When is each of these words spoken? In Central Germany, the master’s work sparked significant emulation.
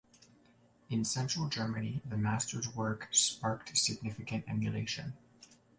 In 0.89 1.05
Central 1.05 1.47
Germany, 1.47 2.01
the 2.03 2.17
master’s 2.17 2.67
work 2.73 3.07
sparked 3.11 3.77
significant 3.77 4.43
emulation. 4.47 5.13